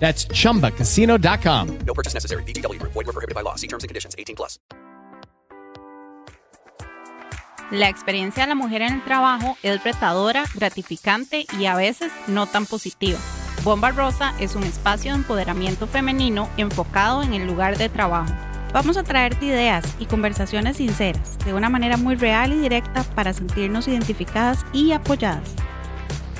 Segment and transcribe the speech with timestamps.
[0.00, 1.78] That's chumbacasino.com.
[1.86, 2.42] No purchase necessary.
[2.44, 2.92] VGW Group.
[2.92, 3.54] Void were prohibited by law.
[3.54, 4.16] See terms and conditions.
[4.18, 4.58] 18 plus.
[7.70, 12.46] La experiencia de la mujer en el trabajo es retadora, gratificante y a veces no
[12.46, 13.18] tan positiva.
[13.62, 18.34] Bomba Rosa es un espacio de empoderamiento femenino enfocado en el lugar de trabajo.
[18.72, 23.32] Vamos a traerte ideas y conversaciones sinceras, de una manera muy real y directa para
[23.32, 25.54] sentirnos identificadas y apoyadas.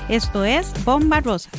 [0.09, 1.49] Esto es Bomba Rosa.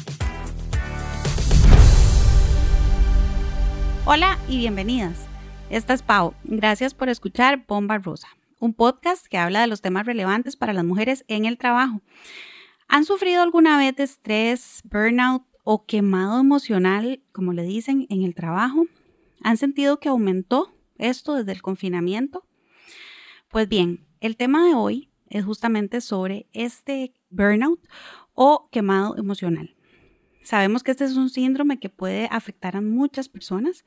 [4.05, 5.29] Hola y bienvenidas.
[5.71, 6.35] Esta es Pau.
[6.43, 8.27] Gracias por escuchar Bomba Rosa,
[8.59, 12.03] un podcast que habla de los temas relevantes para las mujeres en el trabajo.
[12.89, 18.35] ¿Han sufrido alguna vez de estrés, burnout o quemado emocional, como le dicen, en el
[18.35, 18.87] trabajo?
[19.41, 22.45] ¿Han sentido que aumentó esto desde el confinamiento?
[23.53, 27.79] Pues bien, el tema de hoy es justamente sobre este burnout
[28.35, 29.77] o quemado emocional.
[30.43, 33.85] Sabemos que este es un síndrome que puede afectar a muchas personas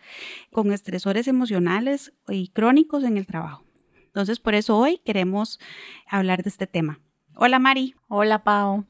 [0.52, 3.66] con estresores emocionales y crónicos en el trabajo.
[4.08, 5.60] Entonces, por eso hoy queremos
[6.08, 7.00] hablar de este tema.
[7.36, 7.96] Hola Mari.
[8.08, 8.86] Hola Pau.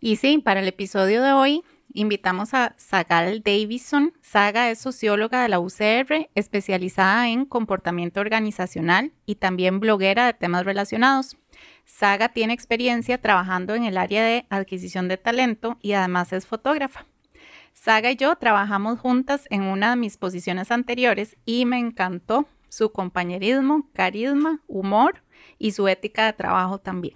[0.00, 1.62] Y sí, para el episodio de hoy
[1.92, 4.12] invitamos a Sagal Davison.
[4.22, 10.64] Saga es socióloga de la UCR, especializada en comportamiento organizacional y también bloguera de temas
[10.64, 11.36] relacionados.
[11.90, 17.04] Saga tiene experiencia trabajando en el área de adquisición de talento y además es fotógrafa.
[17.74, 22.92] Saga y yo trabajamos juntas en una de mis posiciones anteriores y me encantó su
[22.92, 25.24] compañerismo, carisma, humor
[25.58, 27.14] y su ética de trabajo también.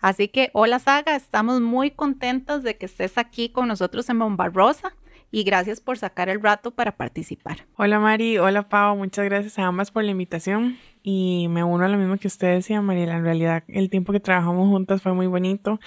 [0.00, 4.94] Así que, hola Saga, estamos muy contentas de que estés aquí con nosotros en Bombarrosa
[5.30, 7.66] y gracias por sacar el rato para participar.
[7.76, 10.78] Hola Mari, hola Pau, muchas gracias a ambas por la invitación
[11.10, 13.16] y me uno a lo mismo que usted decía, Mariela.
[13.16, 15.80] En realidad, el tiempo que trabajamos juntas fue muy bonito.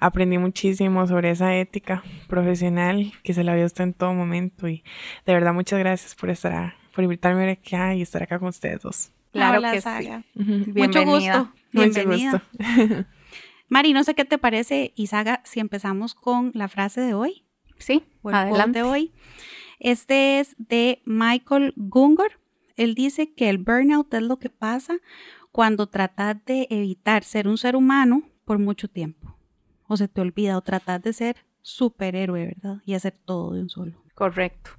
[0.00, 4.84] Aprendí muchísimo sobre esa ética profesional que se la vio usted en todo momento y
[5.24, 9.12] de verdad muchas gracias por estar, por invitarme acá y estar acá con ustedes dos.
[9.32, 10.24] Claro que Saga.
[10.34, 11.52] Mucho gusto.
[11.72, 12.42] Bienvenida.
[12.52, 13.04] Mucho gusto.
[13.70, 17.46] Mari, no sé qué te parece, Isaga, si empezamos con la frase de hoy.
[17.78, 18.80] Sí, o el adelante.
[18.80, 19.12] de hoy.
[19.80, 22.32] Este es de Michael Gungor.
[22.76, 24.98] Él dice que el burnout es lo que pasa
[25.52, 29.36] cuando tratas de evitar ser un ser humano por mucho tiempo.
[29.88, 32.82] O se te olvida o tratas de ser superhéroe, ¿verdad?
[32.84, 34.02] Y hacer todo de un solo.
[34.14, 34.70] Correcto.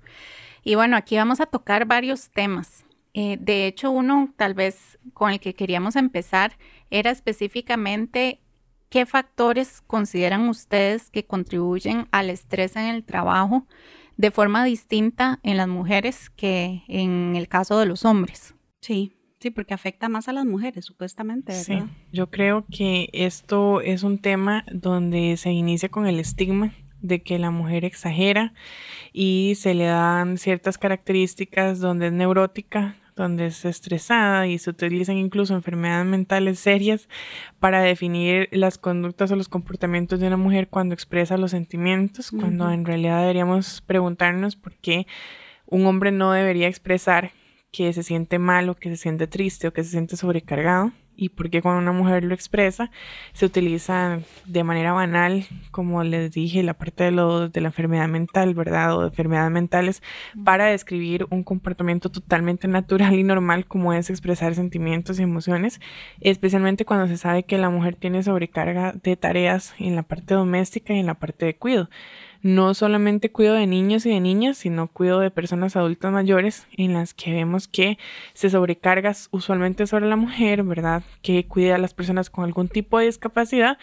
[0.63, 2.85] Y bueno, aquí vamos a tocar varios temas.
[3.13, 6.57] Eh, de hecho, uno tal vez con el que queríamos empezar
[6.91, 8.41] era específicamente
[8.89, 13.65] qué factores consideran ustedes que contribuyen al estrés en el trabajo
[14.17, 18.55] de forma distinta en las mujeres que en el caso de los hombres.
[18.81, 21.85] Sí, sí, porque afecta más a las mujeres, supuestamente, ¿verdad?
[21.85, 27.21] Sí, yo creo que esto es un tema donde se inicia con el estigma de
[27.21, 28.53] que la mujer exagera
[29.13, 35.17] y se le dan ciertas características donde es neurótica, donde es estresada y se utilizan
[35.17, 37.09] incluso enfermedades mentales serias
[37.59, 42.71] para definir las conductas o los comportamientos de una mujer cuando expresa los sentimientos, cuando
[42.71, 45.07] en realidad deberíamos preguntarnos por qué
[45.65, 47.31] un hombre no debería expresar
[47.71, 51.29] que se siente mal o que se siente triste o que se siente sobrecargado y
[51.29, 52.91] porque cuando una mujer lo expresa
[53.33, 58.07] se utiliza de manera banal, como les dije, la parte de, lo, de la enfermedad
[58.07, 58.95] mental, ¿verdad?
[58.95, 60.03] O de enfermedades mentales
[60.45, 65.81] para describir un comportamiento totalmente natural y normal como es expresar sentimientos y emociones,
[66.21, 70.93] especialmente cuando se sabe que la mujer tiene sobrecarga de tareas en la parte doméstica
[70.93, 71.89] y en la parte de cuidado
[72.41, 76.93] no solamente cuido de niños y de niñas, sino cuido de personas adultas mayores en
[76.93, 77.97] las que vemos que
[78.33, 81.03] se sobrecarga usualmente sobre la mujer, ¿verdad?
[81.21, 83.77] Que cuida a las personas con algún tipo de discapacidad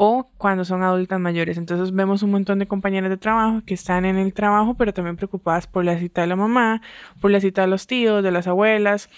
[0.00, 1.58] o cuando son adultas mayores.
[1.58, 5.16] Entonces vemos un montón de compañeras de trabajo que están en el trabajo, pero también
[5.16, 6.82] preocupadas por la cita de la mamá,
[7.20, 9.10] por la cita de los tíos, de las abuelas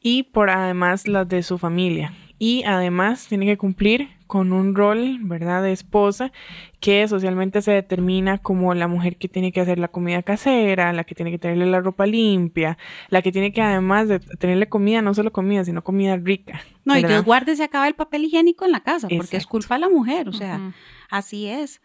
[0.00, 2.12] y por además las de su familia.
[2.36, 6.32] Y además tiene que cumplir con un rol, ¿verdad?, de esposa
[6.80, 11.04] que socialmente se determina como la mujer que tiene que hacer la comida casera, la
[11.04, 12.76] que tiene que tenerle la ropa limpia,
[13.10, 16.60] la que tiene que además de tenerle comida, no solo comida, sino comida rica.
[16.84, 19.76] No, y Dios guarde se acaba el papel higiénico en la casa, porque es culpa
[19.76, 20.74] de la mujer, o sea,
[21.10, 21.80] así es.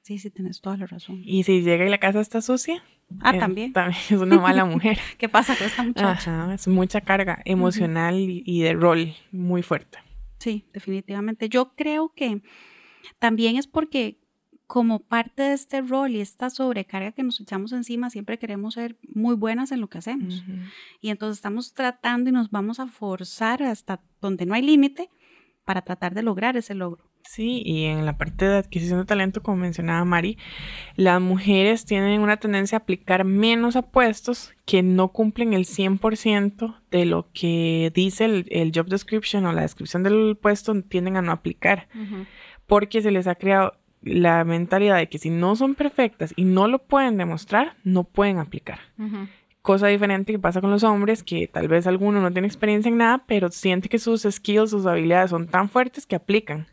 [0.00, 1.20] Sí, sí, tienes toda la razón.
[1.22, 2.82] Y si llega y la casa está sucia.
[3.20, 3.74] Ah, también.
[3.74, 4.98] También es una mala mujer.
[5.18, 6.54] ¿Qué pasa con esta muchacha?
[6.54, 9.98] es mucha carga emocional y de rol muy fuerte.
[10.42, 11.48] Sí, definitivamente.
[11.48, 12.42] Yo creo que
[13.20, 14.18] también es porque
[14.66, 18.98] como parte de este rol y esta sobrecarga que nos echamos encima, siempre queremos ser
[19.14, 20.42] muy buenas en lo que hacemos.
[21.00, 25.10] Y entonces estamos tratando y nos vamos a forzar hasta donde no hay límite
[25.64, 27.11] para tratar de lograr ese logro.
[27.24, 30.38] Sí, y en la parte de adquisición de talento, como mencionaba Mari,
[30.96, 36.76] las mujeres tienen una tendencia a aplicar menos a puestos que no cumplen el 100%
[36.90, 41.32] de lo que dice el, job description o la descripción del puesto, tienden a no
[41.32, 41.88] aplicar,
[42.66, 46.66] porque se les ha creado la mentalidad de que si no son perfectas y no
[46.68, 48.80] lo pueden demostrar, no pueden aplicar
[49.62, 52.98] cosa diferente que pasa con los hombres, que tal vez alguno no tiene experiencia en
[52.98, 56.66] nada, pero siente que sus skills, sus habilidades son tan fuertes que aplican.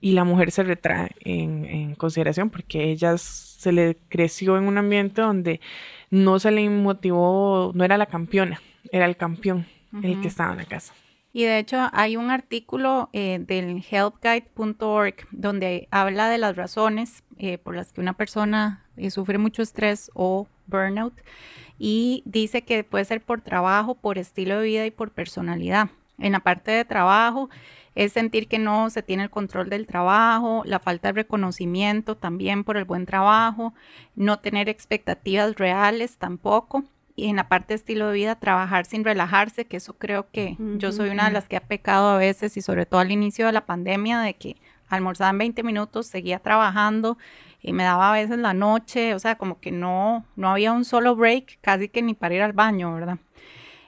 [0.00, 5.20] Y la mujer se retrae en, consideración porque ella se le creció en un ambiente
[5.20, 5.60] donde
[6.10, 8.60] no se le motivó, no era la campeona,
[8.92, 9.66] era el campeón
[10.02, 10.94] el que estaba en la casa.
[11.34, 17.56] Y de hecho hay un artículo eh, del helpguide.org donde habla de las razones eh,
[17.58, 21.14] por las que una persona eh, sufre mucho estrés o burnout
[21.84, 25.90] y dice que puede ser por trabajo, por estilo de vida y por personalidad.
[26.16, 27.50] En la parte de trabajo
[27.96, 32.62] es sentir que no se tiene el control del trabajo, la falta de reconocimiento también
[32.62, 33.74] por el buen trabajo,
[34.14, 36.84] no tener expectativas reales tampoco.
[37.16, 40.56] Y en la parte de estilo de vida, trabajar sin relajarse, que eso creo que
[40.78, 43.46] yo soy una de las que ha pecado a veces y sobre todo al inicio
[43.46, 44.56] de la pandemia, de que
[44.88, 47.18] almorzaba en 20 minutos, seguía trabajando
[47.62, 50.84] y me daba a veces la noche, o sea, como que no, no había un
[50.84, 53.18] solo break, casi que ni para ir al baño, ¿verdad?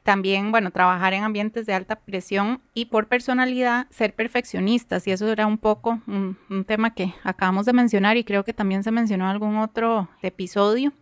[0.04, 5.06] También, bueno, trabajar en ambientes de alta presión y por personalidad ser perfeccionistas.
[5.08, 8.84] Y eso era un poco un, tema que acabamos de mencionar y creo que también
[8.84, 10.92] se mencionó en algún otro episodio.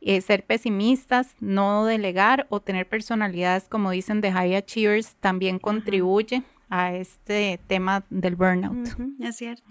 [0.00, 6.42] Eh, ser pesimistas, no delegar o tener personalidades, como dicen, de high achievers, también contribuye
[6.70, 8.88] a este tema del burnout.
[9.20, 9.62] es cierto.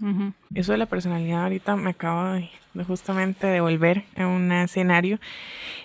[0.54, 2.50] Eso de la personalidad ahorita me acabo de,
[2.84, 5.18] justamente de volver a un escenario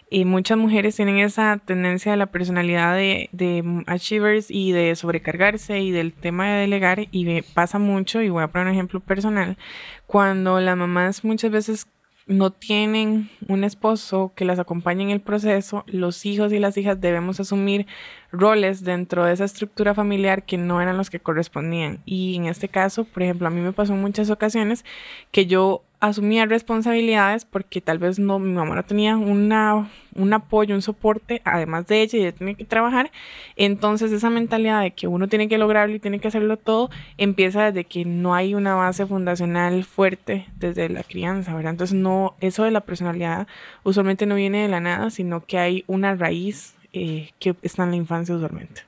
[0.09, 5.79] y muchas mujeres tienen esa tendencia de la personalidad de, de achievers y de sobrecargarse
[5.79, 8.99] y del tema de delegar y me pasa mucho y voy a poner un ejemplo
[8.99, 9.57] personal
[10.05, 11.87] cuando las mamás muchas veces
[12.25, 17.01] no tienen un esposo que las acompañe en el proceso, los hijos y las hijas
[17.01, 17.85] debemos asumir
[18.31, 21.99] roles dentro de esa estructura familiar que no eran los que correspondían.
[22.05, 24.85] Y en este caso, por ejemplo, a mí me pasó en muchas ocasiones
[25.31, 30.75] que yo asumía responsabilidades porque tal vez no, mi mamá no tenía una, un apoyo,
[30.75, 33.09] un soporte, además de ella, ella tenía que trabajar.
[33.55, 37.71] Entonces esa mentalidad de que uno tiene que lograrlo y tiene que hacerlo todo, empieza
[37.71, 41.71] desde que no hay una base fundacional fuerte desde la crianza, ¿verdad?
[41.71, 43.47] Entonces no, eso de la personalidad
[43.83, 47.89] usualmente no viene de la nada, sino que hay una raíz eh, que está en
[47.89, 48.83] la infancia usualmente.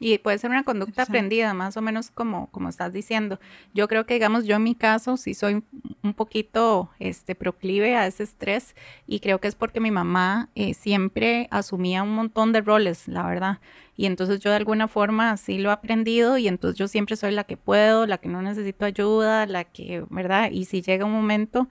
[0.00, 3.38] Y puede ser una conducta aprendida, más o menos como, como estás diciendo.
[3.74, 5.62] Yo creo que, digamos, yo en mi caso sí soy
[6.02, 8.74] un poquito este, proclive a ese estrés
[9.06, 13.26] y creo que es porque mi mamá eh, siempre asumía un montón de roles, la
[13.26, 13.58] verdad.
[13.94, 17.32] Y entonces yo de alguna forma sí lo he aprendido y entonces yo siempre soy
[17.32, 20.50] la que puedo, la que no necesito ayuda, la que, ¿verdad?
[20.50, 21.68] Y si llega un momento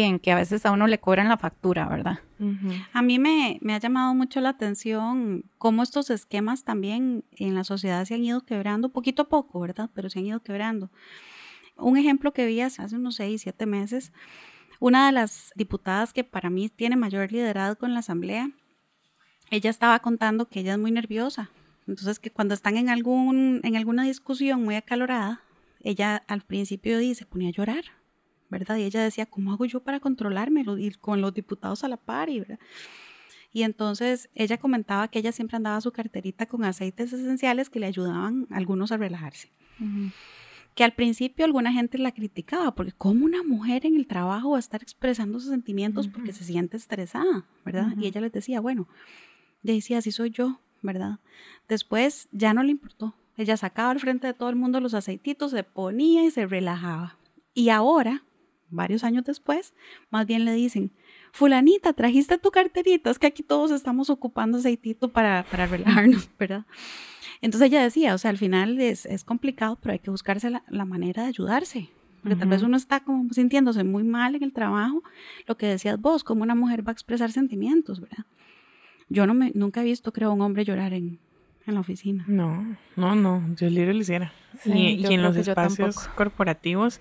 [0.00, 2.20] en que a veces a uno le cobran la factura, ¿verdad?
[2.92, 8.04] A mí me, ha llamado mucho la atención cómo estos esquemas también en la sociedad
[8.04, 9.90] se han ido quebrando poquito a poco, ¿verdad?
[9.94, 10.90] Pero se han ido quebrando.
[11.76, 14.12] Un ejemplo que vi hace unos seis, siete meses,
[14.80, 18.50] una de las diputadas que para mí tiene mayor liderazgo en la asamblea,
[19.50, 21.50] ella estaba contando que ella es muy nerviosa
[21.86, 25.42] Entonces, que cuando están en, algún, en alguna discusión muy acalorada,
[25.80, 27.84] ella al principio se ponía a llorar,
[28.52, 28.76] ¿verdad?
[28.76, 30.64] Y ella decía, ¿cómo hago yo para controlarme?
[30.78, 32.60] Y con los diputados a la par, y, ¿verdad?
[33.52, 37.86] Y entonces ella comentaba que ella siempre andaba su carterita con aceites esenciales que le
[37.86, 39.50] ayudaban a algunos a relajarse.
[40.74, 44.56] Que al principio alguna gente la criticaba, porque ¿cómo una mujer en el trabajo va
[44.58, 47.94] a estar expresando sus sentimientos porque se siente estresada, ¿verdad?
[47.98, 48.86] Y ella les decía, bueno,
[49.62, 51.18] decía, así soy yo, ¿verdad?
[51.68, 53.14] Después ya no le importó.
[53.36, 57.16] Ella sacaba al frente de todo el mundo los aceititos, se ponía y se relajaba.
[57.54, 58.24] Y ahora,
[58.72, 59.74] varios años después,
[60.10, 60.90] más bien le dicen,
[61.32, 66.64] fulanita, trajiste tu carterita, es que aquí todos estamos ocupando aceitito para, para relajarnos, ¿verdad?
[67.40, 70.62] Entonces ella decía, o sea, al final es, es complicado, pero hay que buscarse la,
[70.68, 71.88] la manera de ayudarse,
[72.22, 75.02] porque tal vez uno está como sintiéndose muy mal en el trabajo,
[75.46, 78.24] lo que decías vos, como una mujer va a expresar sentimientos, ¿verdad?
[79.08, 81.18] Yo no me, nunca he visto, creo, un hombre llorar en,
[81.66, 82.24] en la oficina.
[82.26, 84.32] No, no, no, yo lo hiciera.
[84.64, 87.00] y, en los espacios corporativos,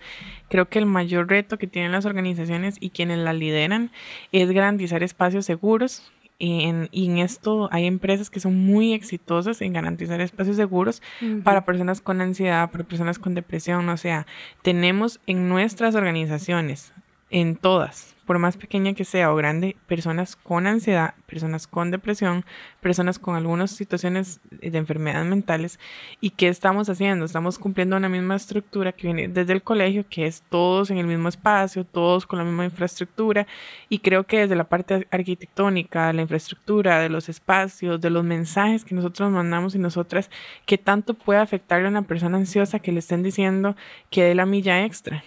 [0.49, 3.91] creo que el mayor reto que tienen las organizaciones y quienes la lideran
[4.31, 6.11] es garantizar espacios seguros.
[6.37, 11.03] Y en, y en esto hay empresas que son muy exitosas en garantizar espacios seguros
[11.43, 13.87] para personas con ansiedad, para personas con depresión.
[13.89, 14.25] O sea,
[14.63, 16.93] tenemos en nuestras organizaciones,
[17.31, 22.45] en todas, por más pequeña que sea o grande, personas con ansiedad, personas con depresión,
[22.81, 25.79] personas con algunas situaciones de enfermedades mentales.
[26.19, 27.25] ¿Y qué estamos haciendo?
[27.25, 31.07] Estamos cumpliendo una misma estructura que viene desde el colegio, que es todos en el
[31.07, 33.47] mismo espacio, todos con la misma infraestructura.
[33.87, 38.83] Y creo que desde la parte arquitectónica, la infraestructura, de los espacios, de los mensajes
[38.83, 40.29] que nosotros mandamos y nosotras,
[40.65, 43.75] ¿qué tanto puede afectarle a una persona ansiosa que le estén diciendo
[44.09, 45.23] que dé la milla extra?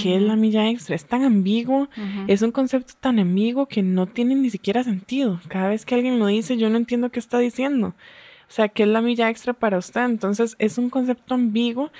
[0.00, 0.94] ¿Qué es la milla extra?
[0.94, 1.88] Es tan ambiguo,
[2.26, 5.40] es un concepto tan ambiguo que no tiene ni siquiera sentido.
[5.48, 7.94] Cada vez que alguien lo dice, yo no entiendo qué está diciendo.
[8.48, 10.04] O sea, ¿qué es la milla extra para usted?
[10.04, 11.90] Entonces, es un concepto ambiguo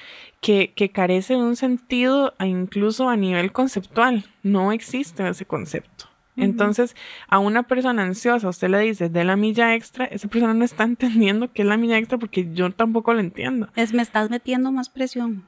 [0.41, 4.25] que, que carece de un sentido incluso a nivel conceptual.
[4.43, 6.07] No existe ese concepto.
[6.37, 6.95] Entonces,
[7.29, 10.85] a una persona ansiosa, usted le dice de la milla extra, esa persona no está
[10.85, 13.69] entendiendo qué es la milla extra porque yo tampoco lo entiendo.
[13.77, 15.45] Es me estás metiendo más presión.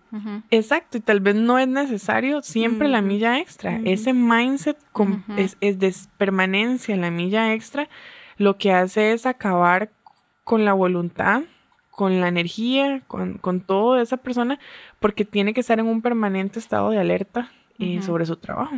[0.51, 3.81] Exacto, y tal vez no es necesario siempre la milla extra.
[3.85, 4.79] Ese mindset
[5.37, 7.89] es, es, de permanencia, la milla extra,
[8.37, 9.91] lo que hace es acabar
[10.45, 11.43] con la voluntad
[11.99, 14.61] con la energía, con, con todo de esa persona,
[15.01, 18.77] porque tiene que estar en un permanente estado de alerta eh, sobre su trabajo.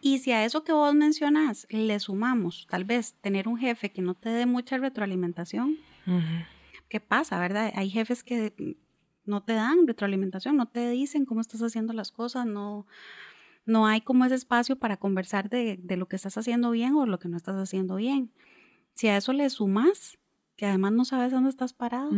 [0.00, 4.02] Y si a eso que vos mencionas le sumamos, tal vez, tener un jefe que
[4.02, 5.78] no te dé mucha retroalimentación,
[6.88, 7.72] ¿qué pasa, verdad?
[7.74, 8.76] Hay jefes que
[9.24, 12.86] no te dan retroalimentación, no te dicen cómo estás haciendo las cosas, no,
[13.64, 17.06] no hay como ese espacio para conversar de, de lo que estás haciendo bien o
[17.06, 18.30] lo que no estás haciendo bien.
[18.94, 20.18] Si a eso le sumas
[20.56, 22.10] que además no sabes dónde estás parado,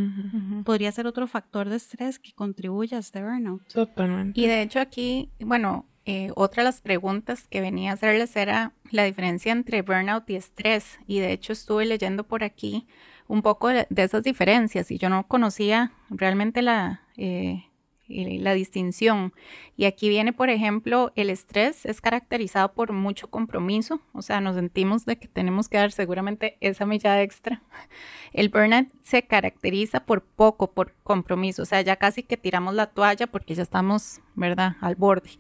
[0.64, 3.66] podría ser otro factor de estrés que contribuya a este burnout.
[3.72, 4.38] Totalmente.
[4.38, 8.72] Y de hecho aquí, bueno, eh, otra de las preguntas que venía a hacerles era
[8.90, 11.00] la diferencia entre burnout y estrés.
[11.08, 12.86] Y de hecho estuve leyendo por aquí
[13.26, 17.64] un poco de, esas diferencias y yo no conocía realmente la, eh,
[18.08, 19.32] la distinción.
[19.76, 24.56] Y aquí viene, por ejemplo, el estrés es caracterizado por mucho compromiso, o sea, nos
[24.56, 27.62] sentimos de que tenemos que dar seguramente esa milla extra.
[28.32, 32.86] El burnout se caracteriza por poco, por compromiso, o sea, ya casi que tiramos la
[32.86, 35.30] toalla porque ya estamos, ¿verdad?, al borde.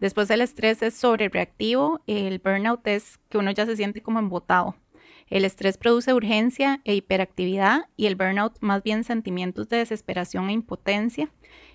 [0.00, 4.18] Después el estrés es sobre reactivo, el burnout es que uno ya se siente como
[4.18, 4.74] embotado.
[5.30, 10.54] El estrés produce urgencia e hiperactividad y el burnout más bien sentimientos de desesperación e
[10.54, 11.30] impotencia.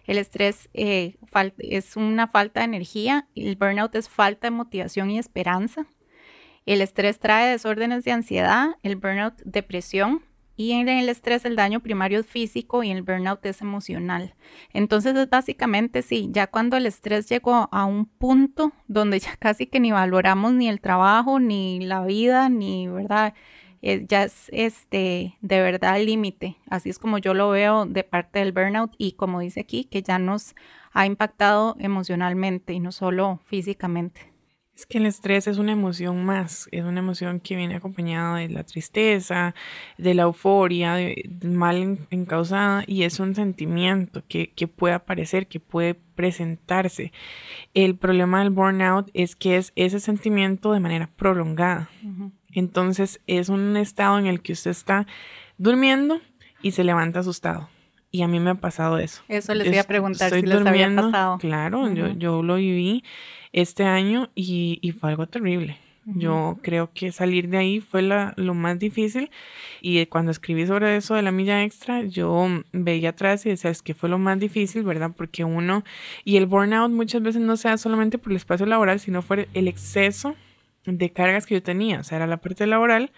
[0.05, 1.17] El estrés eh,
[1.57, 5.87] es una falta de energía, el burnout es falta de motivación y esperanza.
[6.65, 10.23] El estrés trae desórdenes de ansiedad, el burnout depresión
[10.57, 14.35] y en el estrés el daño primario es físico y el burnout es emocional.
[14.73, 19.67] Entonces es básicamente sí, ya cuando el estrés llegó a un punto donde ya casi
[19.67, 23.33] que ni valoramos ni el trabajo, ni la vida, ni verdad,
[24.07, 26.57] ya es este, de verdad el límite.
[26.69, 30.01] Así es como yo lo veo de parte del burnout y como dice aquí, que
[30.01, 30.55] ya nos
[30.91, 34.35] ha impactado emocionalmente y no solo físicamente.
[34.75, 38.49] Es que el estrés es una emoción más, es una emoción que viene acompañada de
[38.49, 39.55] la tristeza,
[39.97, 45.61] de la euforia, de, mal encausada y es un sentimiento que, que, puede aparecer, que
[45.61, 47.13] puede presentarse.
[47.73, 51.89] El problema del burnout es que es ese sentimiento de manera prolongada.
[52.55, 55.05] Entonces es un estado en el que usted está
[55.57, 56.21] durmiendo
[56.61, 57.69] y se levanta asustado.
[58.11, 59.21] Y a mí me ha pasado eso.
[59.27, 61.37] Eso les voy a preguntar si les había pasado.
[61.37, 63.03] Claro, yo, yo lo viví
[63.51, 65.77] este año y, y, fue algo terrible.
[66.05, 69.31] Yo creo que salir de ahí fue lo más difícil
[69.81, 73.81] y cuando escribí sobre eso de la milla extra, yo veía atrás y decía, es
[73.81, 75.11] que fue lo más difícil, ¿verdad?
[75.17, 75.83] Porque uno,
[76.23, 79.67] y el burnout muchas veces no sea solamente por el espacio laboral, sino fue el
[79.67, 80.35] exceso
[80.85, 83.11] de cargas que yo tenía, o sea, era la parte laboral,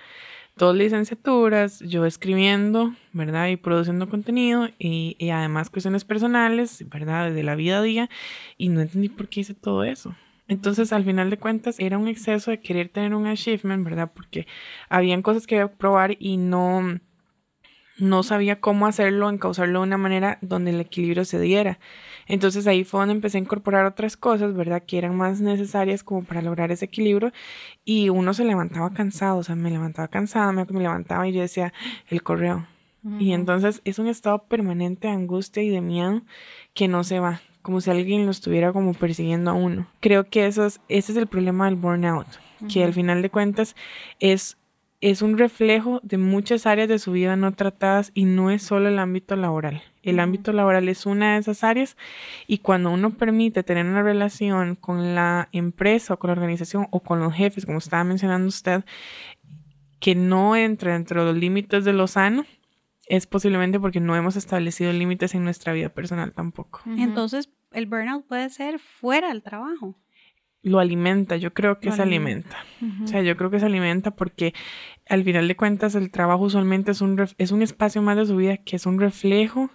[0.57, 3.47] dos licenciaturas, yo escribiendo, ¿verdad?
[3.47, 7.31] Y produciendo contenido y, además cuestiones personales, ¿verdad?
[7.31, 8.09] De la vida a día
[8.57, 10.15] y no entendí por qué hice todo eso.
[10.47, 14.11] Entonces, al final de cuentas, era un exceso de querer tener un achievement, ¿verdad?
[14.13, 14.47] Porque
[14.87, 16.99] habían cosas que probar y no,
[17.97, 21.79] no sabía cómo hacerlo, encauzarlo de una manera donde el equilibrio se diera.
[22.27, 24.83] Entonces ahí fue donde empecé a incorporar otras cosas, ¿verdad?
[24.85, 27.31] Que eran más necesarias como para lograr ese equilibrio
[27.85, 31.73] y uno se levantaba cansado, o sea, me levantaba cansada, me, levantaba y yo decía,
[32.09, 32.67] el correo.
[33.19, 36.23] Y entonces es un estado permanente de angustia y de miedo
[36.73, 39.87] que no se va, como si alguien lo estuviera como persiguiendo a uno.
[40.01, 42.27] Creo que eso es, ese es el problema del burnout,
[42.69, 43.77] que al final de cuentas
[44.19, 44.57] es,
[44.99, 48.89] es un reflejo de muchas áreas de su vida no tratadas y no es solo
[48.89, 49.83] el ámbito laboral.
[50.01, 51.97] El ámbito laboral es una de esas áreas
[52.47, 57.01] y cuando uno permite tener una relación con la empresa o con la organización o
[57.01, 58.85] con los jefes, como estaba mencionando usted,
[59.99, 62.45] que no entra dentro de los límites de lo sano,
[63.07, 66.81] es posiblemente porque no hemos establecido límites en nuestra vida personal tampoco.
[66.97, 69.95] Entonces, el burnout puede ser fuera del trabajo.
[70.63, 72.57] Lo alimenta, yo creo que se alimenta.
[73.03, 74.53] O sea, yo creo que se alimenta porque
[75.07, 78.35] al final de cuentas el trabajo usualmente es un, es un espacio más de su
[78.35, 79.69] vida que es un reflejo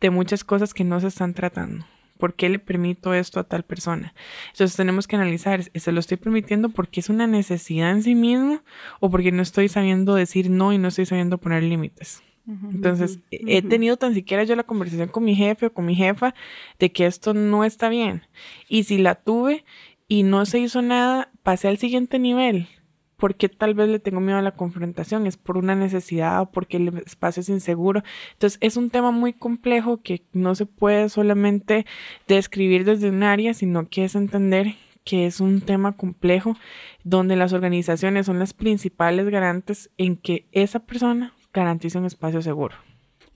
[0.00, 1.86] de muchas cosas que no se están tratando.
[2.18, 4.14] ¿Por qué le permito esto a tal persona?
[4.52, 8.62] Entonces tenemos que analizar, ¿se lo estoy permitiendo porque es una necesidad en sí mismo
[9.00, 12.22] o porque no estoy sabiendo decir no y no estoy sabiendo poner límites?
[12.48, 16.32] Entonces, he tenido tan siquiera yo la conversación con mi jefe o con mi jefa
[16.78, 18.22] de que esto no está bien.
[18.68, 19.64] Y si la tuve
[20.08, 22.68] y no se hizo nada, pasé al siguiente nivel.
[23.16, 25.26] Porque tal vez le tengo miedo a la confrontación?
[25.26, 28.02] ¿Es por una necesidad o porque el espacio es inseguro?
[28.32, 31.86] Entonces, es un tema muy complejo que no se puede solamente
[32.28, 36.56] describir desde un área, sino que es entender que es un tema complejo
[37.04, 42.74] donde las organizaciones son las principales garantes en que esa persona garantiza un espacio seguro.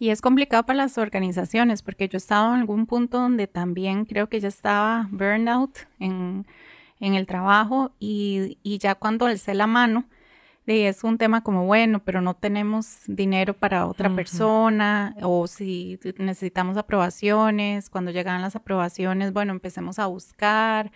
[0.00, 4.30] Y es complicado para las organizaciones porque yo estaba en algún punto donde también creo
[4.30, 6.47] que ya estaba burnout en,
[7.00, 10.06] en el trabajo y, y, ya cuando alcé la mano,
[10.67, 16.76] es un tema como, bueno, pero no tenemos dinero para otra persona o si necesitamos
[16.76, 20.93] aprobaciones, cuando llegan las aprobaciones, bueno, empecemos a buscar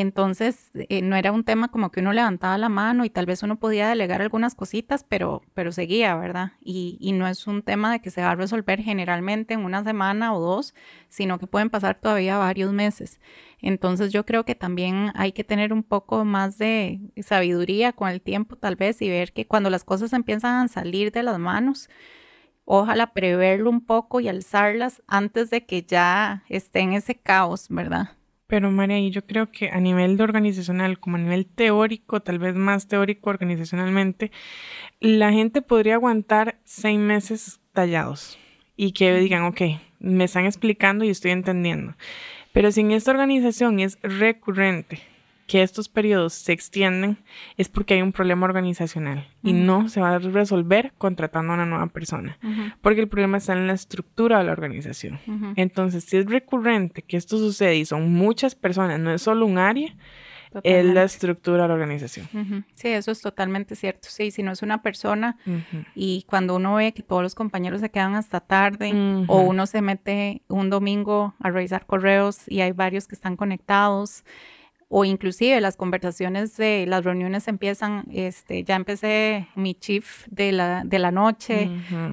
[0.00, 3.42] entonces, eh, no era un tema como que uno levantaba la mano y tal vez
[3.42, 6.52] uno podía delegar algunas cositas, pero, pero seguía, ¿verdad?
[6.62, 9.84] Y, y, no es un tema de que se va a resolver generalmente en una
[9.84, 10.74] semana o dos,
[11.10, 13.20] sino que pueden pasar todavía varios meses.
[13.60, 18.22] Entonces, yo creo que también hay que tener un poco más de sabiduría con el
[18.22, 21.90] tiempo, tal vez, y ver que cuando las cosas empiezan a salir de las manos,
[22.64, 28.12] ojalá preverlo un poco y alzarlas antes de que ya esté en ese caos, ¿verdad?
[28.52, 32.38] Pero María, y yo creo que a nivel de organizacional, como a nivel teórico, tal
[32.38, 34.30] vez más teórico organizacionalmente,
[35.00, 38.38] la gente podría aguantar seis meses tallados
[38.76, 39.62] y que digan, ok,
[40.00, 41.94] me están explicando y estoy entendiendo.
[42.52, 45.00] Pero si en esta organización es recurrente
[45.46, 47.18] que estos periodos se extienden
[47.56, 51.66] es porque hay un problema organizacional y no se va a resolver contratando a una
[51.66, 52.38] nueva persona,
[52.80, 55.18] porque el problema está en la estructura de la organización.
[55.56, 59.58] Entonces, si es recurrente que esto sucede y son muchas personas, no es solo un
[59.58, 59.94] área,
[60.62, 62.64] es la estructura de la organización.
[62.74, 64.08] Sí, eso es totalmente cierto.
[64.10, 65.36] Sí, si no es una persona
[65.94, 68.92] y cuando uno ve que todos los compañeros se quedan hasta tarde
[69.28, 74.24] o uno se mete un domingo a revisar correos y hay varios que están conectados,
[74.94, 80.82] o inclusive las conversaciones de las reuniones empiezan, este, ya empecé mi chief de la,
[80.84, 81.70] de la noche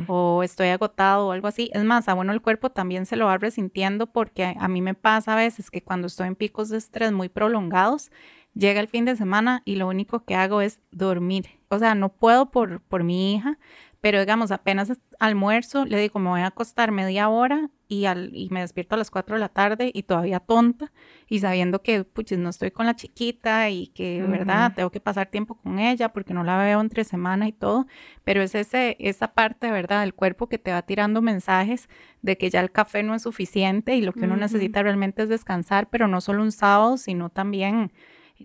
[0.08, 1.70] o estoy agotado o algo así.
[1.74, 4.94] Es más, a bueno el cuerpo también se lo va resintiendo porque a, mí me
[4.94, 8.12] pasa a veces que cuando estoy en picos de estrés muy prolongados,
[8.54, 11.48] llega el fin de semana y lo único que hago es dormir.
[11.68, 13.60] O sea, no puedo por, por mi hija,
[14.02, 18.50] pero digamos, apenas almuerzo, le digo, me voy a acostar media hora y, al, y
[18.50, 20.92] me despierto a las 4 de la tarde y todavía tonta
[21.28, 24.74] y sabiendo que, puches, no estoy con la chiquita y que, ¿verdad?
[24.74, 27.88] Tengo que pasar tiempo con ella porque no la veo entre semana y todo,
[28.24, 30.02] pero es ese, esa parte, ¿verdad?
[30.02, 31.90] Del cuerpo que te va tirando mensajes
[32.22, 35.30] de que ya el café no es suficiente y lo que uno necesita realmente es
[35.30, 37.92] descansar, pero no solo un sábado, sino también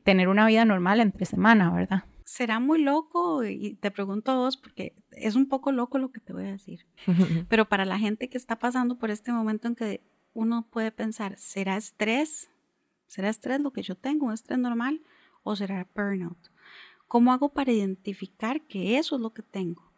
[0.02, 2.04] tener una vida normal entre semana, ¿verdad?
[2.34, 6.18] Será muy loco y te pregunto a vos porque es un poco loco lo que
[6.18, 6.84] te voy a decir.
[7.48, 10.00] Pero para la gente que está pasando por este momento en que
[10.32, 12.50] uno puede pensar, ¿será estrés?
[13.06, 15.00] ¿Será estrés lo que yo tengo, un estrés normal
[15.44, 16.50] o será burnout?
[17.06, 19.92] ¿Cómo hago para identificar que eso es lo que tengo?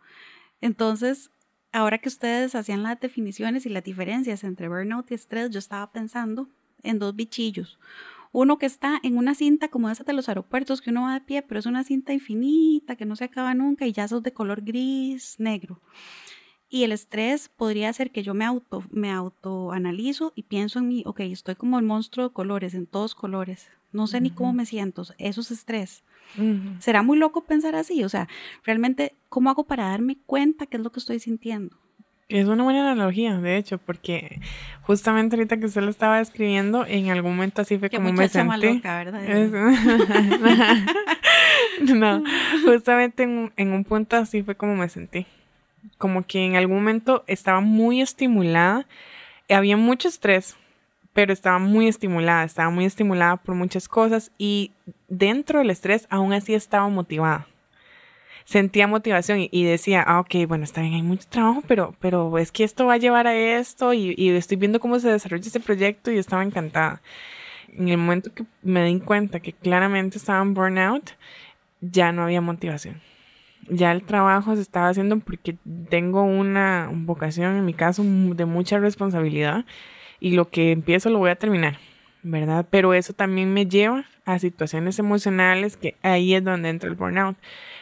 [0.61, 1.31] Entonces,
[1.73, 5.91] ahora que ustedes hacían las definiciones y las diferencias entre burnout y estrés, yo estaba
[5.91, 6.51] pensando
[6.83, 7.79] en dos bichillos.
[8.39, 11.23] Uno que está en una cinta como esa de los aeropuertos que uno va de
[11.23, 14.35] pie, pero es una cinta infinita que no se acaba nunca y ya sos de
[14.35, 15.81] color gris, negro.
[16.69, 21.03] Y el estrés podría ser que yo me auto, me autoanalizo y pienso en mí,
[21.07, 23.71] ok, estoy como el monstruo de colores, en todos colores.
[23.91, 25.05] No sé ni cómo me siento.
[25.17, 26.05] Eso es estrés.
[26.79, 28.05] Será muy loco pensar así.
[28.05, 28.29] O sea,
[28.65, 31.79] realmente, ¿cómo hago para darme cuenta qué es lo que estoy sintiendo?
[32.29, 34.41] Es una buena analogía, de hecho, porque
[34.83, 38.29] justamente ahorita que usted lo estaba describiendo, en algún momento así fue como me.
[38.75, 39.23] Loca, ¿verdad?
[41.95, 42.25] no,
[42.65, 45.27] justamente en, en un punto así fue como me sentí
[45.99, 48.87] como que en algún momento estaba muy estimulada,
[49.49, 50.57] había mucho estrés,
[51.13, 54.73] pero estaba muy estimulada, estaba muy estimulada por muchas cosas y
[55.09, 57.47] dentro del estrés aún así estaba motivada.
[58.47, 62.53] Sentía motivación y, decía, ah, ok, bueno, está bien, hay mucho trabajo, pero, pero es
[62.53, 65.61] que esto va a llevar a esto y, y estoy viendo cómo se desarrolla este
[65.61, 67.03] proyecto y estaba encantada.
[67.77, 71.11] En el momento que me di cuenta que claramente estaba en burnout,
[71.81, 73.03] ya no había motivación
[73.69, 75.57] ya el trabajo se estaba haciendo porque
[75.89, 79.65] tengo una vocación, en mi caso, de mucha responsabilidad
[80.21, 81.79] y lo que empiezo lo voy a terminar,
[82.27, 82.67] ¿verdad?
[82.71, 87.37] Pero eso también me lleva a situaciones emocionales que ahí es donde entra el burnout,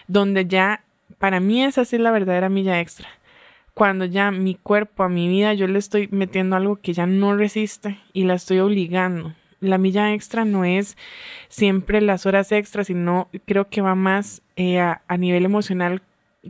[0.07, 0.85] donde ya,
[1.19, 3.09] para mí esa es la verdadera milla extra.
[3.73, 7.37] Cuando ya mi cuerpo, a mi vida, yo le estoy metiendo algo que ya no
[7.37, 10.97] resiste y la estoy obligando, la milla extra no es
[11.49, 16.03] siempre las horas extras, sino creo que va más eh, a, nivel emocional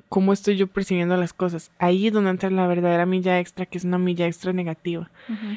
[0.09, 1.71] cómo estoy yo percibiendo las cosas.
[1.79, 5.11] Ahí es donde entra la verdadera milla extra, que es una milla extra negativa.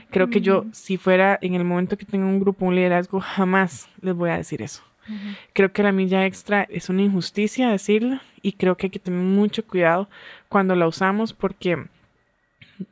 [0.10, 3.90] Creo que yo, si fuera en el momento que tengo un grupo, un liderazgo, jamás
[4.02, 4.84] les voy a decir eso.
[5.54, 9.22] Creo que la milla extra es una injusticia decirla y creo que hay que tener
[9.22, 10.10] mucho cuidado
[10.50, 11.86] cuando la usamos porque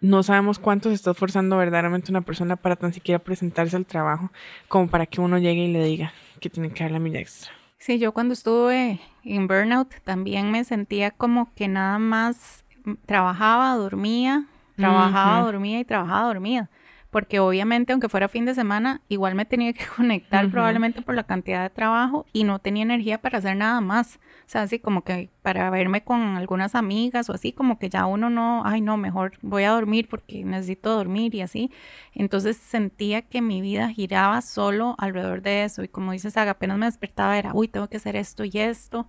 [0.01, 4.31] no sabemos cuánto se está esforzando verdaderamente una persona para tan siquiera presentarse al trabajo
[4.67, 7.51] como para que uno llegue y le diga que tiene que dar la milla extra.
[7.77, 12.63] Sí, yo cuando estuve en burnout también me sentía como que nada más
[13.05, 16.69] trabajaba, dormía, trabajaba, dormía y trabajaba, dormía
[17.15, 21.23] porque obviamente aunque fuera fin de semana, igual me tenía que conectar probablemente por la
[21.23, 24.19] cantidad de trabajo y no tenía energía para hacer nada más.
[24.45, 28.05] O sea, así como que para verme con algunas amigas o así, como que ya
[28.05, 31.71] uno no, ay no, mejor voy a dormir porque necesito dormir y así.
[32.13, 36.85] Entonces sentía que mi vida giraba solo alrededor de eso y como dices, apenas me
[36.85, 39.07] despertaba era, uy, tengo que hacer esto y esto.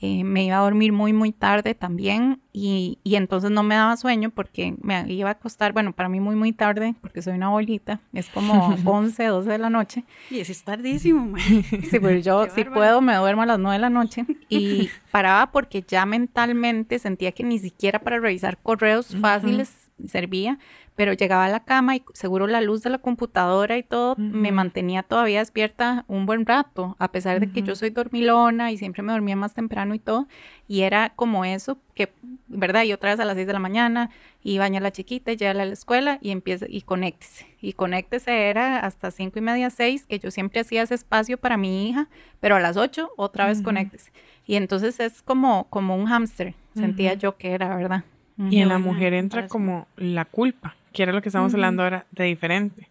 [0.00, 3.96] Eh, me iba a dormir muy, muy tarde también y, y entonces no me daba
[3.96, 7.47] sueño porque me iba a acostar, bueno, para mí muy, muy tarde porque soy una
[7.48, 10.04] bolita, es como 11, 12 de la noche.
[10.30, 13.90] Y es tardísimo, Sí, pues yo si puedo me duermo a las 9 de la
[13.90, 14.24] noche.
[14.50, 20.58] Y paraba porque ya mentalmente sentía que ni siquiera para revisar correos fáciles servía,
[20.94, 24.50] pero llegaba a la cama y seguro la luz de la computadora y todo me
[24.50, 29.02] mantenía todavía despierta un buen rato, a pesar de que yo soy dormilona y siempre
[29.02, 30.26] me dormía más temprano y todo,
[30.66, 32.12] y era como eso, que,
[32.48, 32.82] ¿verdad?
[32.82, 34.10] Y otra vez a las 6 de la mañana,
[34.42, 37.72] y baña a la chiquita, y llega a la escuela y empieza, y conéctese, y
[37.74, 41.88] conéctese era hasta cinco y media, seis, que yo siempre hacía ese espacio para mi
[41.88, 42.08] hija,
[42.40, 44.12] pero a las 8 otra vez conéctese.
[44.46, 48.04] Y entonces es como, como un hámster, sentía yo que era, ¿verdad?
[48.38, 52.06] Y en la mujer entra como la culpa, que era lo que estamos hablando ahora
[52.12, 52.88] de diferente.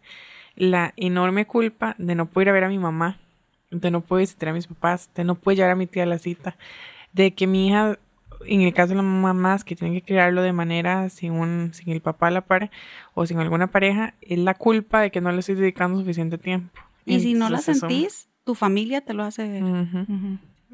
[0.56, 3.18] La enorme culpa de no poder ir a ver a mi mamá,
[3.72, 6.08] de no poder visitar a mis papás, de no poder llevar a mi tía a
[6.08, 6.58] la cita,
[7.14, 7.98] de que mi hija,
[8.46, 11.72] en el caso de la mamá más, que tiene que criarlo de manera sin, un,
[11.74, 12.70] sin el papá a la par
[13.14, 16.82] o sin alguna pareja, es la culpa de que no le estoy dedicando suficiente tiempo.
[17.06, 19.64] Y si no la sentís, tu familia te lo hace ver.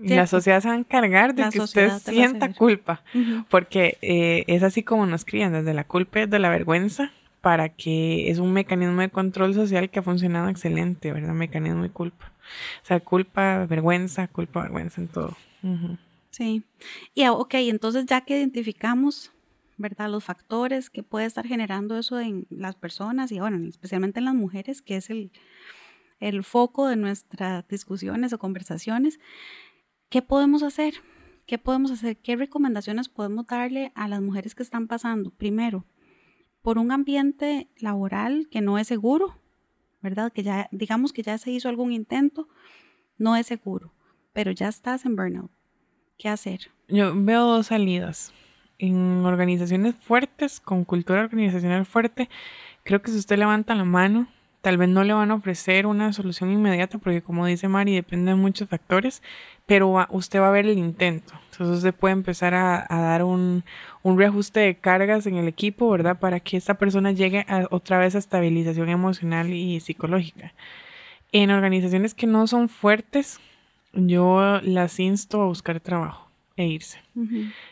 [0.04, 3.04] Y la sociedad se va a encargar de que usted sienta culpa,
[3.50, 7.12] porque eh, es así como nos crían, desde la culpa y de la vergüenza,
[7.42, 11.34] para que es un mecanismo de control social que ha funcionado excelente, ¿verdad?
[11.34, 12.32] Mecanismo de culpa.
[12.84, 15.36] O sea, culpa, vergüenza, culpa, vergüenza en todo.
[16.32, 16.64] Sí.
[17.14, 19.32] Y ah, ok, entonces ya que identificamos,
[19.78, 20.10] ¿verdad?
[20.10, 24.36] Los factores que puede estar generando eso en las personas y, bueno, especialmente en las
[24.36, 25.32] mujeres, que es el,
[26.20, 29.20] el foco de nuestras discusiones o conversaciones.
[30.14, 30.94] ¿Qué podemos hacer?
[31.48, 32.18] ¿Qué podemos hacer?
[32.18, 35.32] ¿Qué recomendaciones podemos darle a las mujeres que están pasando?
[35.32, 35.86] Primero,
[36.62, 39.40] por un ambiente laboral que no es seguro,
[40.04, 40.32] ¿verdad?
[40.32, 42.48] Que ya, digamos que ya se hizo algún intento,
[43.18, 43.92] no es seguro,
[44.34, 45.50] pero ya estás en burnout.
[46.20, 46.70] ¿Qué hacer?
[46.88, 48.34] Yo veo dos salidas.
[48.78, 52.30] En organizaciones fuertes, con cultura organizacional fuerte,
[52.84, 54.28] creo que si usted levanta la mano
[54.64, 58.32] Tal vez no le van a ofrecer una solución inmediata porque como dice Mari, depende
[58.32, 59.22] de muchos factores,
[59.66, 61.34] pero usted va a ver el intento.
[61.52, 63.66] Entonces usted puede empezar a, dar un,
[64.04, 66.18] un, reajuste de cargas en el equipo, ¿verdad?
[66.18, 70.54] Para que esta persona llegue a, otra vez a estabilización emocional y psicológica.
[71.34, 73.42] En organizaciones que no son fuertes,
[73.92, 76.23] yo las insto a buscar trabajo
[76.56, 77.00] e irse.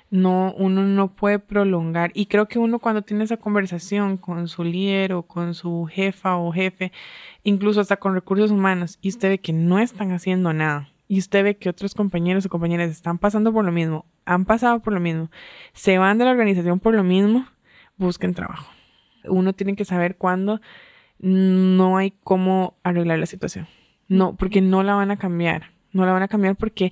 [0.10, 2.12] No, uno no puede prolongar.
[2.14, 6.38] Y creo que uno cuando tiene esa conversación con su líder o con su jefa
[6.38, 6.92] o jefe,
[7.44, 11.44] incluso hasta con recursos humanos, y usted ve que no están haciendo nada, y usted
[11.44, 15.00] ve que otros compañeros o compañeras están pasando por lo mismo, han pasado por lo
[15.00, 15.30] mismo,
[15.74, 17.46] se van de la organización por lo mismo,
[17.98, 18.72] busquen trabajo.
[19.26, 20.62] Uno tiene que saber cuándo
[21.20, 23.68] no hay cómo arreglar la situación.
[24.08, 25.72] No, porque no la van a cambiar.
[25.94, 26.92] No la van a cambiar porque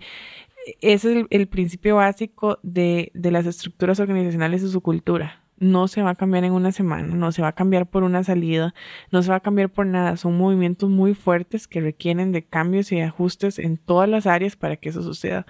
[0.82, 5.44] ese es el, principio básico de, de, las estructuras organizacionales de su cultura.
[5.58, 8.24] No se va a cambiar en una semana, no se va a cambiar por una
[8.24, 8.74] salida,
[9.12, 10.16] no se va a cambiar por nada.
[10.16, 14.78] Son movimientos muy fuertes que requieren de cambios y ajustes en todas las áreas para
[14.78, 15.46] que eso suceda.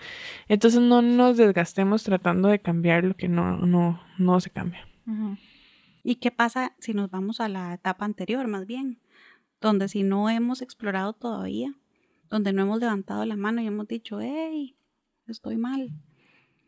[0.47, 4.87] Entonces no nos desgastemos tratando de cambiar lo que no, no, no se cambia.
[6.03, 8.99] ¿Y qué pasa si nos vamos a la etapa anterior, más bien?
[9.61, 11.75] Donde si no hemos explorado todavía,
[12.29, 14.75] donde no hemos levantado la mano y hemos dicho, hey,
[15.31, 15.91] estoy mal.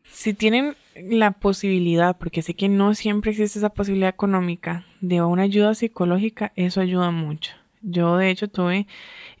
[0.04, 5.42] Si tienen la posibilidad, porque sé que no siempre existe esa posibilidad económica de una
[5.42, 7.52] ayuda psicológica, eso ayuda mucho.
[7.80, 8.86] Yo de hecho tuve,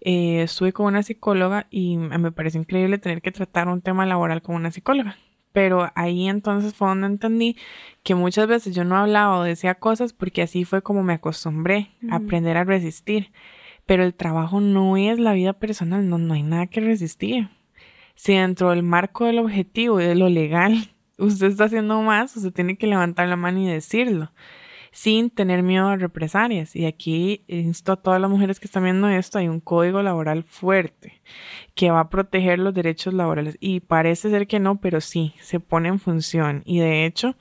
[0.00, 4.42] eh, estuve con una psicóloga y me parece increíble tener que tratar un tema laboral
[4.42, 5.16] con una psicóloga.
[5.52, 7.56] Pero ahí entonces fue donde entendí
[8.02, 11.90] que muchas veces yo no hablaba o decía cosas porque así fue como me acostumbré
[12.10, 13.30] a aprender a resistir.
[13.84, 17.50] Pero el trabajo no es la vida personal, no, no hay nada que resistir
[18.14, 22.52] si dentro del marco del objetivo y de lo legal usted está haciendo más, usted
[22.52, 24.32] tiene que levantar la mano y decirlo,
[24.90, 26.76] sin tener miedo a represalias.
[26.76, 30.44] Y aquí insto a todas las mujeres que están viendo esto, hay un código laboral
[30.44, 31.20] fuerte
[31.74, 33.56] que va a proteger los derechos laborales.
[33.60, 36.62] Y parece ser que no, pero sí, se pone en función.
[36.66, 37.36] Y de hecho,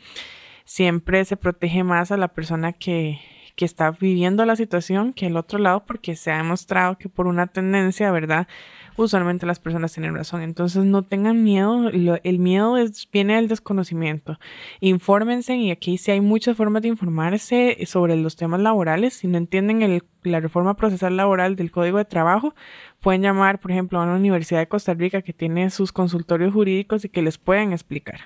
[0.66, 3.20] siempre se protege más a la persona que,
[3.62, 7.28] que está viviendo la situación que el otro lado, porque se ha demostrado que por
[7.28, 8.47] una tendencia, ¿verdad?
[8.97, 10.41] usualmente las personas tienen razón.
[10.41, 12.76] Entonces no tengan miedo, el miedo
[13.12, 14.39] viene del desconocimiento.
[14.80, 19.13] Infórmense y aquí sí hay muchas formas de informarse sobre los temas laborales.
[19.13, 22.56] Si no entienden el, la reforma procesal laboral del Código de Trabajo,
[23.02, 27.04] pueden llamar, por ejemplo, a una universidad de Costa Rica que tiene sus consultorios jurídicos
[27.04, 28.22] y que les pueden explicar.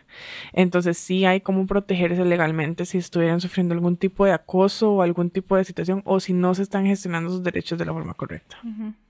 [0.54, 5.30] Entonces sí hay cómo protegerse legalmente si estuvieran sufriendo algún tipo de acoso o algún
[5.30, 8.58] tipo de situación o si no se están gestionando sus derechos de la forma correcta.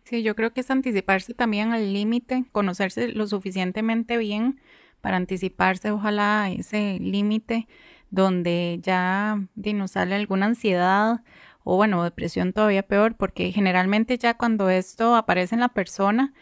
[0.03, 4.61] Sí, yo creo que es anticiparse también al límite, conocerse lo suficientemente bien
[5.01, 7.67] para anticiparse, ojalá, a ese límite
[8.11, 11.21] donde ya nos sale alguna ansiedad
[11.65, 16.33] o bueno, depresión todavía peor, porque generalmente ya cuando esto aparece en la persona,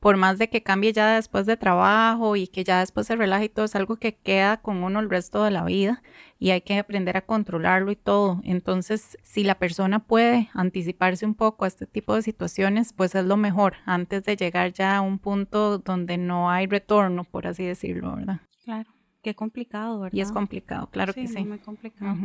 [0.00, 3.44] por más de que cambie ya después de trabajo y que ya después se relaje
[3.44, 6.02] y todo, es algo que queda con uno el resto de la vida
[6.40, 8.40] y hay que aprender a controlarlo y todo.
[8.42, 13.24] Entonces, si la persona puede anticiparse un poco a este tipo de situaciones, pues es
[13.24, 17.64] lo mejor antes de llegar ya a un punto donde no hay retorno, por así
[17.64, 18.40] decirlo, ¿verdad?
[18.64, 18.90] Claro,
[19.22, 20.18] qué complicado, ¿verdad?
[20.18, 21.44] Y es complicado, claro que sí.
[21.44, 22.16] Muy complicado.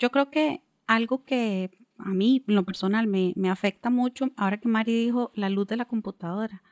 [0.00, 4.58] Yo creo que algo que a mí, en lo personal, me, me afecta mucho, ahora
[4.58, 6.62] que Mari dijo la luz de la computadora.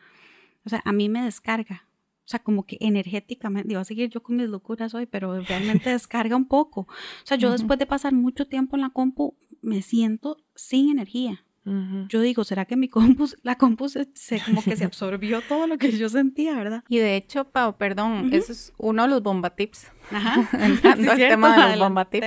[0.64, 1.88] O sea, a mí me descarga.
[2.24, 5.90] O sea, como que energéticamente, iba a seguir yo con mis locuras hoy, pero realmente
[5.90, 6.82] descarga un poco.
[6.82, 11.44] O sea, yo después de pasar mucho tiempo en la compu, me siento sin energía.
[12.08, 14.06] Yo digo, ¿será que mi compu, la compu se,
[14.44, 16.84] como que se absorbió todo lo que yo sentía, verdad?
[16.88, 19.86] Y de hecho, Pau, perdón, eso es uno de los bomba tips.
[20.10, 20.46] Ajá.
[20.64, 22.26] Entrando al tema de los bomba tips.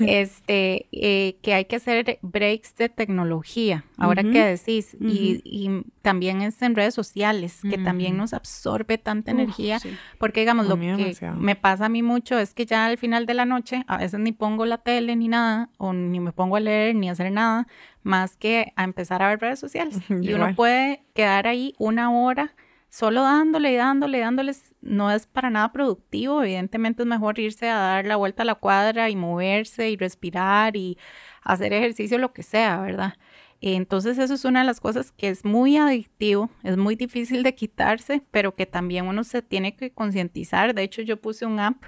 [0.00, 6.42] Este, eh, que hay que hacer breaks de tecnología, ahora que decís, y, y, también
[6.42, 9.78] es en redes sociales, que también nos absorbe tanta energía,
[10.18, 13.34] porque digamos, lo que me pasa a mí mucho es que ya al final de
[13.34, 16.60] la noche, a veces ni pongo la tele ni nada, o ni me pongo a
[16.60, 17.66] leer ni a hacer nada,
[18.02, 19.98] más que a empezar a ver redes sociales.
[20.08, 22.54] y uno puede quedar ahí una hora
[22.90, 26.42] solo dándole y dándole y dándoles no es para nada productivo.
[26.42, 30.76] Evidentemente es mejor irse a dar la vuelta a la cuadra y moverse y respirar
[30.76, 30.98] y
[31.42, 33.14] hacer ejercicio, lo que sea, ¿verdad?
[33.60, 37.54] Entonces eso es una de las cosas que es muy adictivo, es muy difícil de
[37.54, 40.74] quitarse, pero que también uno se tiene que concientizar.
[40.74, 41.84] De hecho, yo puse un app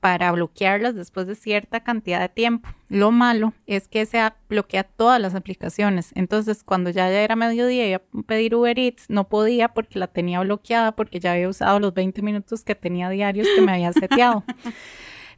[0.00, 2.68] para bloquearlas después de cierta cantidad de tiempo.
[2.88, 6.10] Lo malo es que se bloquea todas las aplicaciones.
[6.14, 10.06] Entonces, cuando ya era mediodía y iba a pedir Uber Eats, no podía porque la
[10.06, 13.92] tenía bloqueada porque ya había usado los 20 minutos que tenía diarios que me había
[13.94, 14.44] seteado.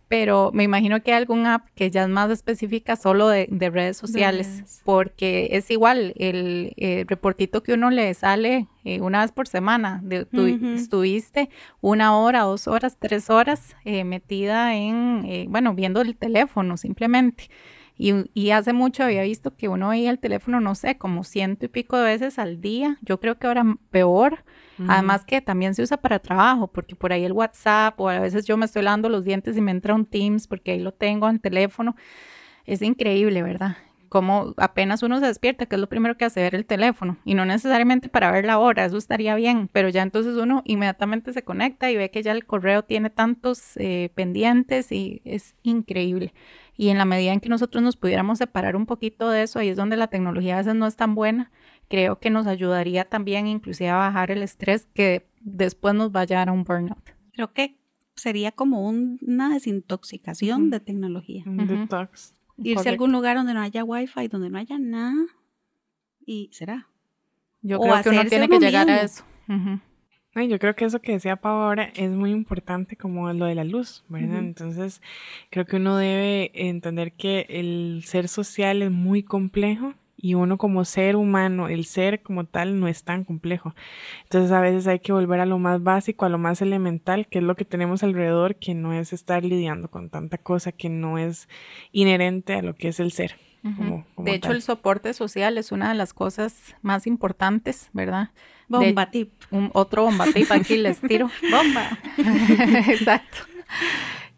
[0.08, 3.98] Pero me imagino que hay algún app que ya es más específica solo de, redes
[3.98, 6.74] sociales, porque es igual el,
[7.06, 10.26] reportito que uno le sale eh, una vez por semana, de,
[10.74, 11.50] estuviste
[11.82, 17.50] una hora, dos horas, tres horas eh, metida en, eh, bueno, viendo el teléfono simplemente.
[18.00, 21.66] Y, y, hace mucho había visto que uno veía el teléfono, no sé, como ciento
[21.66, 22.96] y pico de veces al día.
[23.02, 24.44] Yo creo que ahora peor.
[24.86, 28.46] Además que también se usa para trabajo, porque por ahí el WhatsApp o a veces
[28.46, 31.28] yo me estoy lavando los dientes y me entra un Teams porque ahí lo tengo
[31.28, 31.96] en teléfono.
[32.64, 33.76] Es increíble, ¿verdad?
[34.08, 37.34] Como apenas uno se despierta, que es lo primero que hace ver el teléfono y
[37.34, 41.42] no necesariamente para ver la hora, eso estaría bien, pero ya entonces uno inmediatamente se
[41.42, 46.32] conecta y ve que ya el correo tiene tantos eh, pendientes y es increíble.
[46.76, 49.68] Y en la medida en que nosotros nos pudiéramos separar un poquito de eso, ahí
[49.68, 51.50] es donde la tecnología a veces no es tan buena,
[51.88, 56.24] creo que nos ayudaría también inclusive a bajar el estrés que después nos va a
[56.24, 57.10] llevar a un burnout.
[57.32, 57.78] Creo que
[58.14, 61.44] sería como una desintoxicación de tecnología.
[61.46, 62.34] Un detox.
[62.62, 65.26] Irse a algún lugar donde no haya wifi, donde no haya nada.
[66.24, 66.88] Y será.
[67.62, 69.24] Yo creo que uno tiene que llegar a eso
[70.46, 73.64] yo creo que eso que decía Pau ahora es muy importante como lo de la
[73.64, 74.38] luz, ¿verdad?
[74.38, 75.02] Entonces,
[75.50, 80.84] creo que uno debe entender que el ser social es muy complejo y uno como
[80.84, 83.74] ser humano, el ser como tal no es tan complejo.
[84.24, 87.38] Entonces a veces hay que volver a lo más básico, a lo más elemental, que
[87.38, 91.16] es lo que tenemos alrededor, que no es estar lidiando con tanta cosa que no
[91.18, 91.48] es
[91.92, 93.36] inherente a lo que es el ser
[94.16, 98.30] de hecho, el soporte social es una de las cosas más importantes, ¿verdad?
[98.68, 99.32] Bomba tip.
[99.50, 101.30] Un, otro bomba tip, aquí les tiro.
[101.50, 101.98] Bomba.
[102.88, 103.38] Exacto.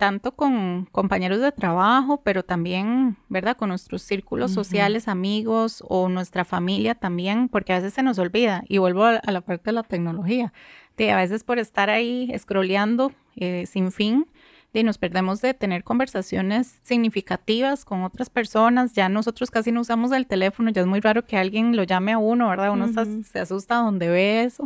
[0.01, 3.55] Tanto con compañeros de trabajo, pero también, ¿verdad?
[3.55, 8.65] Con nuestros círculos sociales, amigos o nuestra familia también, porque a veces se nos olvida.
[8.67, 10.55] Y vuelvo a, la parte de la tecnología.
[10.97, 14.27] De a veces por estar ahí scrolleando eh, sin fin,
[14.73, 18.93] y nos perdemos de tener conversaciones significativas con otras personas.
[18.93, 22.13] Ya nosotros casi no usamos el teléfono, ya es muy raro que alguien lo llame
[22.13, 22.71] a uno, ¿verdad?
[22.71, 22.89] Uno
[23.25, 24.65] se asusta donde ve eso.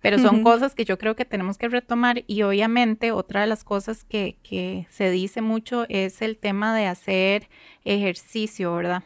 [0.00, 3.64] Pero son cosas que yo creo que tenemos que retomar y obviamente otra de las
[3.64, 7.48] cosas que, que se dice mucho es el tema de hacer
[7.84, 9.02] ejercicio, ¿verdad?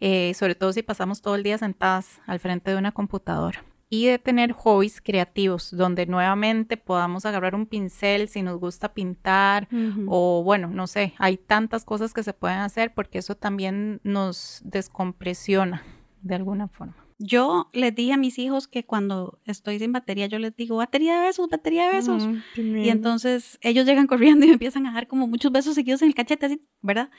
[0.00, 4.06] Eh, sobre todo si pasamos todo el día sentadas al frente de una computadora y
[4.06, 9.68] de tener hobbies creativos donde nuevamente podamos agarrar un pincel si nos gusta pintar
[10.06, 14.62] o bueno, no sé, hay tantas cosas que se pueden hacer porque eso también nos
[14.64, 15.82] descompresiona
[16.22, 16.96] de alguna forma.
[17.18, 21.16] Yo les di a mis hijos que cuando estoy sin batería, yo les digo, batería
[21.16, 22.28] de besos, batería de besos.
[22.56, 26.08] y entonces ellos llegan corriendo y me empiezan a dar como muchos besos seguidos en
[26.08, 27.10] el cachete, así, ¿verdad?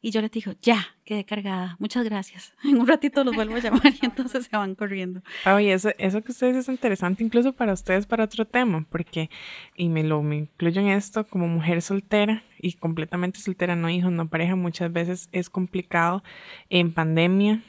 [0.00, 2.54] Y yo les digo, ya, quedé cargada, muchas gracias.
[2.64, 5.22] En un ratito los vuelvo a llamar y entonces se van corriendo.
[5.46, 9.30] Oye, eso, eso que ustedes es interesante incluso para ustedes, para otro tema, porque,
[9.74, 14.12] y me lo me incluyo en esto, como mujer soltera y completamente soltera, no hijos,
[14.12, 16.22] no pareja, muchas veces es complicado
[16.68, 17.62] en pandemia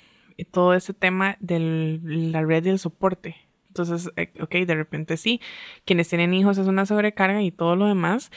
[0.46, 3.36] todo ese tema de la red del soporte.
[3.70, 5.42] Entonces, eh, ok, de repente sí,
[5.86, 8.32] quienes tienen hijos es una sobrecarga y todo lo demás,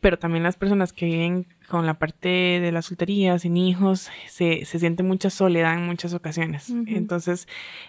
[0.00, 4.64] pero también las personas que viven con la parte de la soltería, sin hijos, se,
[4.64, 6.70] se siente mucha soledad en muchas ocasiones.
[6.86, 7.46] Entonces,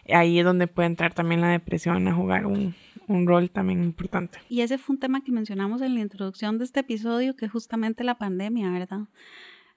[0.07, 2.75] ahí es donde puede entrar también la depresión a jugar un,
[3.07, 4.39] un, rol también importante.
[4.49, 7.51] Y ese fue un tema que mencionamos en la introducción de este episodio, que es
[7.51, 9.07] justamente la pandemia, ¿verdad?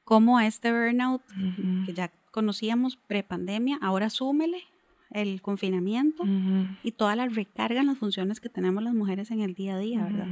[0.09, 1.21] Cómo este burnout,
[1.85, 4.63] que ya conocíamos prepandemia, ahora súmele
[5.11, 6.25] el confinamiento
[6.83, 9.79] y toda la recarga en las funciones que tenemos las mujeres en el día a
[9.79, 10.27] día, ¿verdad?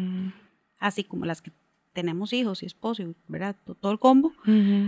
[0.78, 1.52] Así como las que
[1.92, 3.54] tenemos hijos y esposos, ¿verdad?
[3.78, 4.32] Todo el combo,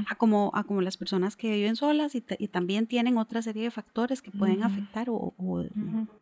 [0.09, 3.71] a, como, a como las personas que viven solas y, también tienen otra serie de
[3.71, 5.65] factores que pueden afectar o, o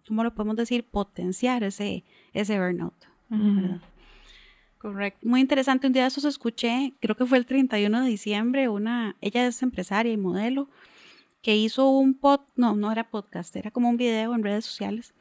[0.09, 0.83] ¿cómo lo podemos decir?
[0.83, 2.03] Potenciar ese,
[2.33, 2.95] ese burnout,
[3.29, 3.81] ¿verdad?
[4.79, 5.27] Correcto.
[5.27, 5.87] Muy interesante.
[5.87, 9.63] Un día de esos escuché, creo que fue el 31 de diciembre, una, ella es
[9.63, 10.69] empresaria y modelo,
[11.43, 15.15] que hizo un pod, no, no era podcast, era como un video en redes sociales,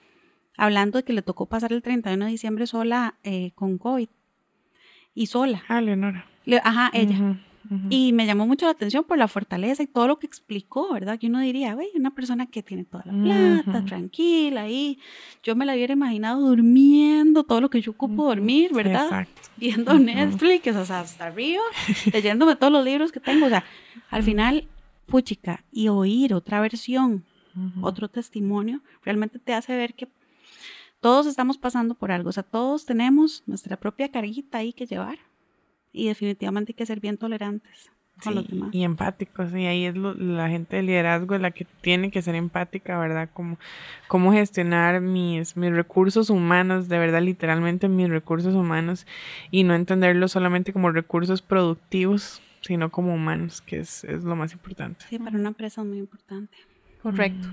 [0.58, 4.10] hablando de que le tocó pasar el 31 de diciembre sola eh, con COVID.
[5.14, 5.64] Y sola.
[5.70, 6.26] Ah, Leonora.
[6.64, 7.38] ajá, ella.
[7.90, 11.18] Y me llamó mucho la atención por la fortaleza y todo lo que explicó, ¿verdad?
[11.18, 13.14] Que uno diría, güey, una persona que tiene toda la
[13.64, 15.00] plata, tranquila, ahí.
[15.42, 19.06] Yo me la hubiera imaginado durmiendo todo lo que yo ocupo dormir, ¿verdad?
[19.06, 19.42] Exacto.
[19.58, 21.64] Viendo Netflix, o sea, hasta arriba,
[22.14, 23.48] leyéndome todos los libros que tengo.
[23.48, 23.64] O sea,
[24.10, 24.68] al final,
[25.08, 27.26] puchica, y oír otra versión,
[27.82, 30.10] otro testimonio, realmente te hace ver que
[31.00, 32.30] todos estamos pasando por algo.
[32.30, 35.20] O sea, todos tenemos nuestra propia carguita ahí que llevar
[35.96, 37.90] y definitivamente hay que ser bien tolerantes.
[38.24, 38.70] con los demás.
[38.74, 42.34] Y empáticos, y ahí es lo- la gente de liderazgo la que tiene que ser
[42.36, 43.30] empática, ¿verdad?
[43.34, 43.58] Como
[44.08, 49.06] cómo gestionar mis, mis recursos humanos, de verdad, literalmente mis recursos humanos,
[49.52, 54.54] y no entenderlos solamente como recursos productivos, sino como humanos, que es, es lo más
[54.54, 55.04] importante.
[55.10, 56.56] Sí, para una empresa es muy importante.
[57.02, 57.50] Correcto.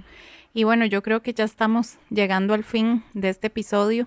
[0.55, 4.07] Y bueno, yo creo que ya estamos llegando al fin de este episodio.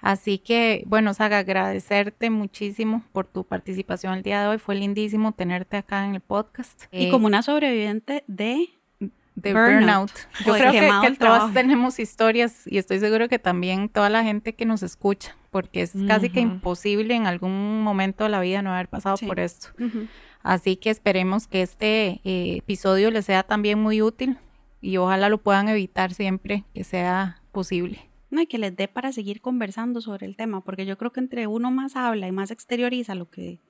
[0.00, 4.58] Así que, bueno, Saga, agradecerte muchísimo por tu participación el día de hoy.
[4.58, 6.84] Fue lindísimo tenerte acá en el podcast.
[6.92, 8.68] Y Eh, como una sobreviviente de...
[9.34, 10.10] de burnout,
[10.44, 14.22] Yo de creo que, que todas tenemos historias y estoy seguro que también toda la
[14.22, 18.62] gente que nos escucha, porque es casi que imposible en algún momento de la vida
[18.62, 19.26] no haber pasado Sí.
[19.26, 19.68] por esto.
[20.42, 24.36] Así que esperemos que este eh, episodio les sea también muy útil
[24.82, 28.06] y ojalá lo puedan evitar siempre que sea posible.
[28.34, 31.20] No, y que les dé para seguir conversando sobre el tema, porque yo creo que
[31.20, 33.60] entre uno más habla y más exterioriza lo que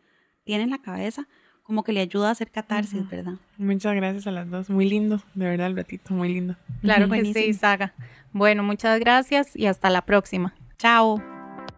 [0.43, 1.29] tiene en la cabeza,
[1.63, 3.35] como que le ayuda a hacer catarsis, ¿verdad?
[3.59, 6.57] Muchas gracias a las dos, muy lindo, de verdad, el ratito, muy lindo.
[6.81, 7.53] Claro que sí.
[7.53, 7.93] Saga.
[8.33, 10.55] Bueno, muchas gracias y hasta la próxima.
[10.79, 11.23] Chao.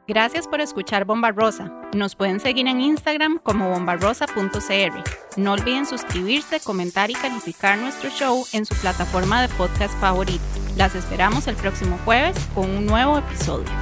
[0.06, 1.72] Gracias por escuchar Bomba Rosa.
[1.92, 5.36] Nos pueden seguir en Instagram como bombarrosa.cr.
[5.36, 10.65] No olviden suscribirse, comentar y calificar nuestro show en su plataforma de podcast favorita.
[10.76, 13.72] Las esperamos el próximo jueves con un nuevo episodio.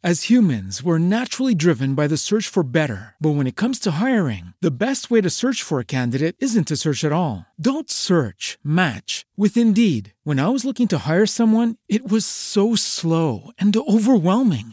[0.00, 3.16] As humans, we're naturally driven by the search for better.
[3.20, 6.68] But when it comes to hiring, the best way to search for a candidate isn't
[6.68, 7.44] to search at all.
[7.60, 10.14] Don't search, match with Indeed.
[10.22, 14.72] When I was looking to hire someone, it was so slow and overwhelming.